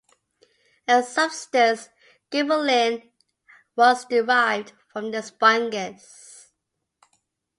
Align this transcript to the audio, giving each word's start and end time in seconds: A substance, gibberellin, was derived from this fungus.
A 0.87 1.03
substance, 1.03 1.89
gibberellin, 2.31 3.11
was 3.75 4.03
derived 4.05 4.73
from 4.91 5.11
this 5.11 5.29
fungus. 5.29 6.49